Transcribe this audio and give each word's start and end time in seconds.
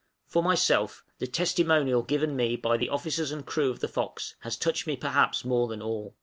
For 0.25 0.41
myself 0.41 1.03
the 1.19 1.27
testimonial 1.27 2.01
given 2.01 2.35
me 2.35 2.55
by 2.55 2.75
the 2.75 2.89
officers 2.89 3.31
and 3.31 3.45
crew 3.45 3.69
of 3.69 3.81
the 3.81 3.87
'Fox' 3.87 4.33
has 4.39 4.57
touched 4.57 4.87
me 4.87 4.95
perhaps 4.97 5.45
more 5.45 5.67
than 5.67 5.83
all. 5.83 6.15